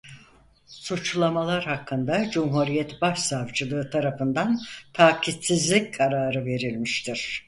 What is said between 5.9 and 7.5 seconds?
kararı verilmiştir.